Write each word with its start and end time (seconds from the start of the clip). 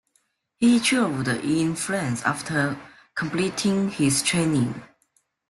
He 0.57 0.79
travelled 0.79 1.27
in 1.27 1.75
France 1.75 2.23
after 2.23 2.75
completing 3.13 3.91
his 3.91 4.23
training. 4.23 4.81